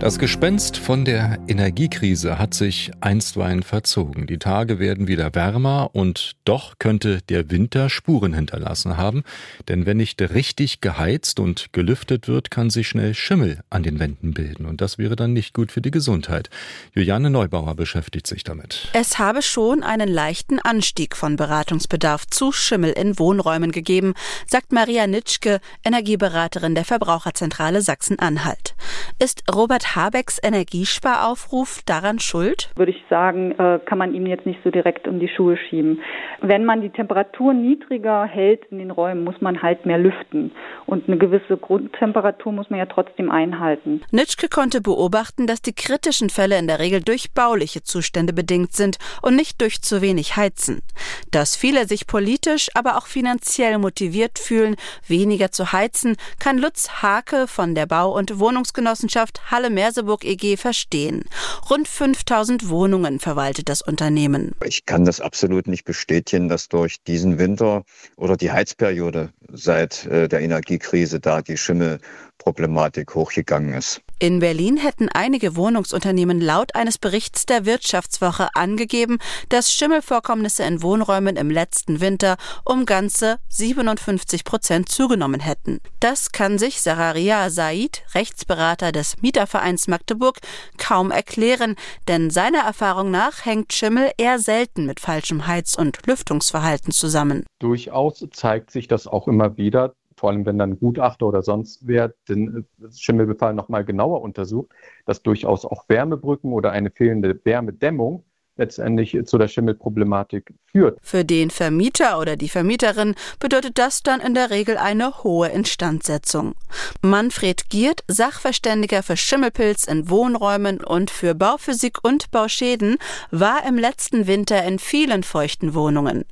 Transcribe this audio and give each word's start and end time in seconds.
Das 0.00 0.18
Gespenst 0.18 0.78
von 0.78 1.04
der 1.04 1.38
Energiekrise 1.46 2.38
hat 2.38 2.54
sich 2.54 2.90
einstweilen 3.02 3.62
verzogen. 3.62 4.26
Die 4.26 4.38
Tage 4.38 4.78
werden 4.78 5.08
wieder 5.08 5.34
wärmer 5.34 5.90
und 5.92 6.36
doch 6.46 6.78
könnte 6.78 7.20
der 7.28 7.50
Winter 7.50 7.90
Spuren 7.90 8.32
hinterlassen 8.32 8.96
haben. 8.96 9.24
Denn 9.68 9.84
wenn 9.84 9.98
nicht 9.98 10.22
richtig 10.22 10.80
geheizt 10.80 11.38
und 11.38 11.74
gelüftet 11.74 12.28
wird, 12.28 12.50
kann 12.50 12.70
sich 12.70 12.88
schnell 12.88 13.12
Schimmel 13.12 13.60
an 13.68 13.82
den 13.82 13.98
Wänden 13.98 14.32
bilden. 14.32 14.64
Und 14.64 14.80
das 14.80 14.96
wäre 14.96 15.16
dann 15.16 15.34
nicht 15.34 15.52
gut 15.52 15.70
für 15.70 15.82
die 15.82 15.90
Gesundheit. 15.90 16.48
Juliane 16.94 17.28
Neubauer 17.28 17.74
beschäftigt 17.74 18.26
sich 18.26 18.42
damit. 18.42 18.88
Es 18.94 19.18
habe 19.18 19.42
schon 19.42 19.82
einen 19.82 20.08
leichten 20.08 20.60
Anstieg 20.60 21.14
von 21.14 21.36
Beratungsbedarf 21.36 22.26
zu 22.26 22.52
Schimmel 22.52 22.92
in 22.92 23.18
Wohnräumen 23.18 23.70
gegeben, 23.70 24.14
sagt 24.46 24.72
Maria 24.72 25.06
Nitschke, 25.06 25.60
Energieberaterin 25.84 26.74
der 26.74 26.86
Verbraucherzentrale 26.86 27.82
Sachsen-Anhalt. 27.82 28.74
Ist 29.18 29.42
Robert 29.54 29.89
Habecks 29.94 30.38
Energiesparaufruf 30.42 31.80
daran 31.84 32.18
schuld? 32.18 32.70
Würde 32.76 32.92
ich 32.92 33.02
sagen, 33.10 33.52
äh, 33.58 33.80
kann 33.84 33.98
man 33.98 34.14
ihm 34.14 34.26
jetzt 34.26 34.46
nicht 34.46 34.60
so 34.62 34.70
direkt 34.70 35.08
um 35.08 35.18
die 35.18 35.28
Schuhe 35.28 35.56
schieben. 35.56 36.00
Wenn 36.40 36.64
man 36.64 36.80
die 36.80 36.90
Temperatur 36.90 37.52
niedriger 37.52 38.24
hält 38.24 38.64
in 38.70 38.78
den 38.78 38.90
Räumen, 38.90 39.24
muss 39.24 39.40
man 39.40 39.62
halt 39.62 39.86
mehr 39.86 39.98
lüften. 39.98 40.52
Und 40.86 41.08
eine 41.08 41.18
gewisse 41.18 41.56
Grundtemperatur 41.56 42.52
muss 42.52 42.70
man 42.70 42.78
ja 42.78 42.86
trotzdem 42.86 43.30
einhalten. 43.30 44.00
Nitschke 44.10 44.48
konnte 44.48 44.80
beobachten, 44.80 45.46
dass 45.46 45.62
die 45.62 45.74
kritischen 45.74 46.30
Fälle 46.30 46.58
in 46.58 46.66
der 46.66 46.78
Regel 46.78 47.00
durch 47.00 47.32
bauliche 47.32 47.82
Zustände 47.82 48.32
bedingt 48.32 48.72
sind 48.72 48.98
und 49.22 49.36
nicht 49.36 49.60
durch 49.60 49.82
zu 49.82 50.02
wenig 50.02 50.36
Heizen. 50.36 50.82
Dass 51.30 51.56
viele 51.56 51.86
sich 51.86 52.06
politisch, 52.06 52.68
aber 52.74 52.96
auch 52.96 53.06
finanziell 53.06 53.78
motiviert 53.78 54.38
fühlen, 54.38 54.76
weniger 55.06 55.50
zu 55.50 55.72
heizen, 55.72 56.16
kann 56.38 56.58
Lutz 56.58 57.02
Hake 57.02 57.46
von 57.46 57.74
der 57.74 57.86
Bau- 57.86 58.16
und 58.16 58.38
Wohnungsgenossenschaft 58.38 59.50
Halle 59.50 59.70
Merseburg 59.80 60.26
EG 60.26 60.58
verstehen. 60.58 61.24
Rund 61.70 61.88
5000 61.88 62.68
Wohnungen 62.68 63.18
verwaltet 63.18 63.70
das 63.70 63.80
Unternehmen. 63.80 64.52
Ich 64.62 64.84
kann 64.84 65.06
das 65.06 65.22
absolut 65.22 65.68
nicht 65.68 65.86
bestätigen, 65.86 66.50
dass 66.50 66.68
durch 66.68 67.02
diesen 67.04 67.38
Winter 67.38 67.84
oder 68.16 68.36
die 68.36 68.52
Heizperiode 68.52 69.32
seit 69.50 70.04
äh, 70.04 70.28
der 70.28 70.40
Energiekrise 70.40 71.18
da 71.18 71.40
die 71.40 71.56
Schimmelproblematik 71.56 73.14
hochgegangen 73.14 73.72
ist. 73.72 74.02
In 74.22 74.38
Berlin 74.38 74.76
hätten 74.76 75.08
einige 75.08 75.56
Wohnungsunternehmen 75.56 76.42
laut 76.42 76.74
eines 76.74 76.98
Berichts 76.98 77.46
der 77.46 77.64
Wirtschaftswoche 77.64 78.54
angegeben, 78.54 79.16
dass 79.48 79.72
Schimmelvorkommnisse 79.72 80.62
in 80.62 80.82
Wohnräumen 80.82 81.36
im 81.36 81.48
letzten 81.48 82.02
Winter 82.02 82.36
um 82.66 82.84
ganze 82.84 83.38
57 83.48 84.44
Prozent 84.44 84.90
zugenommen 84.90 85.40
hätten. 85.40 85.80
Das 86.00 86.32
kann 86.32 86.58
sich 86.58 86.82
Sararia 86.82 87.48
Said, 87.48 88.02
Rechtsberater 88.14 88.92
des 88.92 89.22
Mietervereins 89.22 89.88
Magdeburg, 89.88 90.40
kaum 90.76 91.10
erklären, 91.10 91.76
denn 92.06 92.28
seiner 92.28 92.60
Erfahrung 92.60 93.10
nach 93.10 93.46
hängt 93.46 93.72
Schimmel 93.72 94.10
eher 94.18 94.38
selten 94.38 94.84
mit 94.84 95.00
falschem 95.00 95.46
Heiz- 95.46 95.76
und 95.78 96.06
Lüftungsverhalten 96.06 96.92
zusammen. 96.92 97.46
Durchaus 97.58 98.22
zeigt 98.32 98.70
sich 98.70 98.86
das 98.86 99.06
auch 99.06 99.28
immer 99.28 99.56
wieder, 99.56 99.94
vor 100.20 100.30
allem 100.30 100.44
wenn 100.46 100.58
dann 100.58 100.78
Gutachter 100.78 101.26
oder 101.26 101.42
sonst 101.42 101.86
wer 101.86 102.14
den 102.28 102.66
äh, 102.82 102.92
Schimmelbefall 102.92 103.54
nochmal 103.54 103.84
genauer 103.84 104.20
untersucht, 104.20 104.68
dass 105.06 105.22
durchaus 105.22 105.64
auch 105.64 105.88
Wärmebrücken 105.88 106.52
oder 106.52 106.72
eine 106.72 106.90
fehlende 106.90 107.40
Wärmedämmung 107.44 108.24
letztendlich 108.60 109.16
zu 109.24 109.38
der 109.38 109.48
Schimmelproblematik 109.48 110.54
führt. 110.70 110.98
Für 111.02 111.24
den 111.24 111.50
Vermieter 111.50 112.20
oder 112.20 112.36
die 112.36 112.48
Vermieterin 112.48 113.14
bedeutet 113.40 113.78
das 113.78 114.02
dann 114.02 114.20
in 114.20 114.34
der 114.34 114.50
Regel 114.50 114.76
eine 114.76 115.24
hohe 115.24 115.48
Instandsetzung. 115.48 116.54
Manfred 117.02 117.68
Giert, 117.70 118.02
Sachverständiger 118.06 119.02
für 119.02 119.16
Schimmelpilz 119.16 119.86
in 119.86 120.08
Wohnräumen 120.08 120.84
und 120.84 121.10
für 121.10 121.34
Bauphysik 121.34 122.04
und 122.04 122.30
Bauschäden, 122.30 122.98
war 123.30 123.66
im 123.66 123.78
letzten 123.78 124.26
Winter 124.26 124.62
in 124.64 124.78
vielen 124.78 125.22
feuchten 125.22 125.74
Wohnungen. 125.74 126.24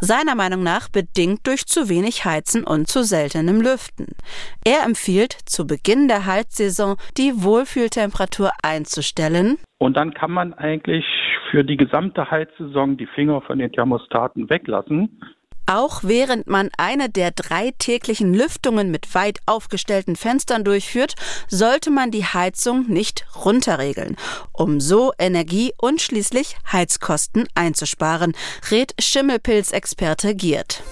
Seiner 0.00 0.34
Meinung 0.34 0.62
nach 0.62 0.88
bedingt 0.88 1.46
durch 1.46 1.66
zu 1.66 1.88
wenig 1.88 2.24
Heizen 2.24 2.64
und 2.64 2.88
zu 2.88 3.02
seltenem 3.02 3.60
Lüften. 3.60 4.06
Er 4.64 4.84
empfiehlt, 4.84 5.36
zu 5.44 5.66
Beginn 5.66 6.06
der 6.08 6.26
Heizsaison 6.26 6.96
die 7.16 7.42
Wohlfühltemperatur 7.42 8.52
einzustellen. 8.62 9.58
Und 9.78 9.96
dann 9.96 10.14
kann 10.14 10.30
man 10.30 10.54
eigentlich 10.54 11.04
für 11.52 11.62
die 11.64 11.76
gesamte 11.76 12.30
Heizsaison 12.30 12.96
die 12.96 13.06
Finger 13.06 13.42
von 13.42 13.58
den 13.58 13.70
Thermostaten 13.70 14.48
weglassen. 14.48 15.20
Auch 15.66 16.02
während 16.02 16.48
man 16.48 16.70
eine 16.76 17.08
der 17.08 17.30
drei 17.30 17.72
täglichen 17.78 18.34
Lüftungen 18.34 18.90
mit 18.90 19.14
weit 19.14 19.38
aufgestellten 19.46 20.16
Fenstern 20.16 20.64
durchführt, 20.64 21.14
sollte 21.46 21.90
man 21.90 22.10
die 22.10 22.24
Heizung 22.24 22.88
nicht 22.88 23.26
runterregeln, 23.44 24.16
um 24.52 24.80
so 24.80 25.12
Energie 25.18 25.72
und 25.80 26.00
schließlich 26.00 26.56
Heizkosten 26.72 27.46
einzusparen, 27.54 28.32
rät 28.70 28.94
Schimmelpilzexperte 28.98 30.34
Giert. 30.34 30.82